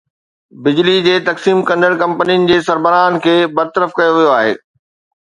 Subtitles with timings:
[0.63, 4.61] بجلي جي تقسيم ڪندڙ ڪمپنين جي سربراهن کي برطرف ڪيو ويو آهي